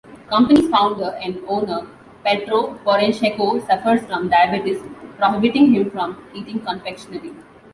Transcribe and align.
Company's 0.31 0.67
founder 0.71 1.13
and 1.21 1.39
owner 1.47 1.85
Petro 2.25 2.73
Poroshenko 2.83 3.63
suffers 3.67 4.01
from 4.07 4.29
diabetes 4.29 4.81
prohibiting 5.19 5.71
him 5.75 5.91
from 5.91 6.17
eating 6.33 6.59
confectionery. 6.61 7.31